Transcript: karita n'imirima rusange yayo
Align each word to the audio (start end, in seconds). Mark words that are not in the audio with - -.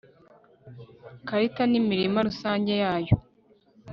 karita 1.27 1.63
n'imirima 1.67 2.19
rusange 2.27 2.71
yayo 2.83 3.13